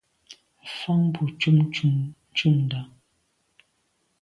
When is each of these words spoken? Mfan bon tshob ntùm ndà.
Mfan 0.65 1.01
bon 1.13 1.27
tshob 1.39 1.57
ntùm 2.31 2.55
ndà. 2.63 2.79